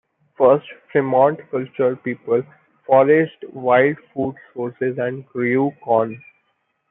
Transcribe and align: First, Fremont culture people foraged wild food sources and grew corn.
First, 0.35 0.65
Fremont 0.91 1.39
culture 1.51 1.95
people 1.95 2.41
foraged 2.87 3.45
wild 3.53 3.97
food 4.11 4.33
sources 4.51 4.97
and 4.97 5.23
grew 5.27 5.71
corn. 5.83 6.19